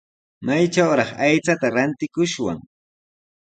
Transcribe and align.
¿Maytrawraq 0.45 1.09
aychata 1.25 1.67
rantikushwan? 1.75 2.57